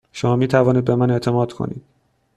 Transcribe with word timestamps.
شما 0.13 0.35
می 0.35 0.47
توانید 0.47 0.85
به 0.85 0.95
من 0.95 1.11
اعتماد 1.11 1.53
کنید. 1.53 1.83